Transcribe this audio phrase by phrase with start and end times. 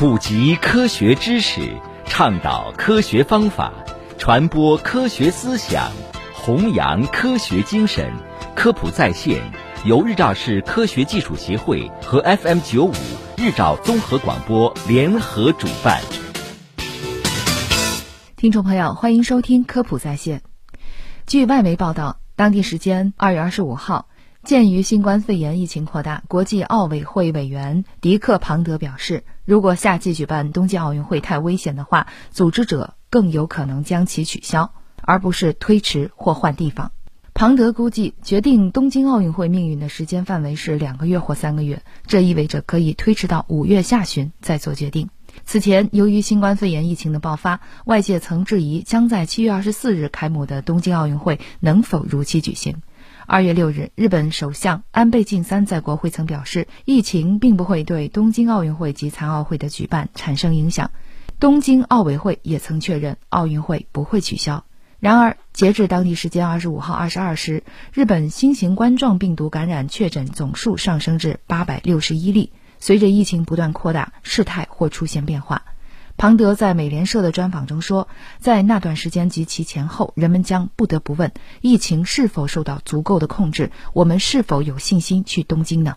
[0.00, 1.60] 普及科学知识，
[2.06, 3.70] 倡导科学方法，
[4.16, 5.90] 传播科学思想，
[6.32, 8.10] 弘扬科学精神。
[8.54, 9.42] 科普在线
[9.84, 12.94] 由日照市科学技术协会和 FM 九五
[13.36, 16.00] 日照综合广播联合主办。
[18.36, 20.40] 听众朋友，欢迎收听科普在线。
[21.26, 24.06] 据外媒报道，当地时间二月二十五号。
[24.50, 34.72] 鉴于新冠肺炎疫情扩大，国际奥委会委员迪克·庞德表示，如果夏季举办冬季奥运会太危险的话，组织者更有可能将其取消，
[35.02, 36.90] 而不是推迟或换地方。
[37.32, 45.10] 庞德估计，决定东京奥运会命运的时间范围是两个月或三个月，这意味着可以推迟到五月下旬再做决定。
[45.44, 52.82] 此前，由于新冠肺炎疫情的爆发，外界曾质疑将在七月二十四日开幕的东京奥运会能否如期举行。
[53.32, 60.90] 二月六日，日本首相安倍晋三在国会曾表示，疫情并不会对东京奥运会及残奥会的举办产生影响。
[61.38, 64.64] 东京奥委会也曾确认奥运会不会取消。
[64.98, 72.50] 然而，截至当地时间二十五号二十二时，日本新型冠状病毒感染确诊总数上升至八百六十一例。
[72.80, 75.62] 随着疫情不断扩大，事态或出现变化。
[76.20, 78.06] 庞德在美联社的专访中说，
[78.40, 83.70] 在那段时间及其前后，人们将不得不问：疫情是否受到足够的控制？
[83.94, 85.96] 我们是否有信心去东京呢？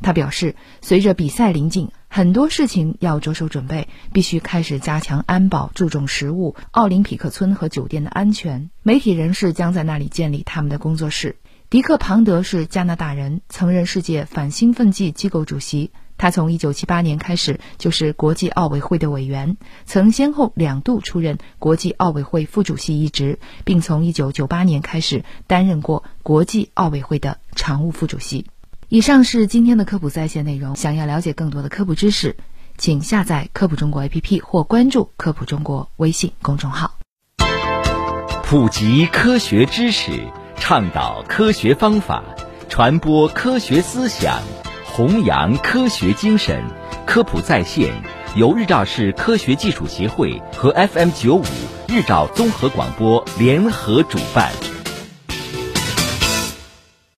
[0.00, 8.70] 他表示，随着比赛临近，很多事情要着手准备，必须开始加强安保，注重食物、奥林匹克村和酒店的安全。
[8.84, 11.34] 媒体人士将在那里建立他们的工作室。
[11.68, 15.90] 迪克·庞德是加拿大人，曾任世界反兴奋剂机构主席。
[16.24, 28.46] 他从1978年开始就是国际奥委会的委员，曾先后两度出任国际奥委会副主席一职，并从1998年开始担任过国际奥委会的常务副主席。
[28.88, 30.74] 以上是今天的科普在线内容。
[30.76, 32.36] 想要了解更多的科普知识，
[32.78, 36.94] 请下载科普中国 APP 或关注科普中国微信公众号。
[38.44, 40.10] 普及科学知识，
[40.56, 42.24] 倡导科学方法，
[42.70, 44.40] 传播科学思想。
[44.96, 46.62] 弘扬科学精神，
[47.04, 47.92] 科普在线
[48.36, 51.44] 由日照市科学技术协会和 FM 九五
[51.88, 54.52] 日照综合广播联合主办。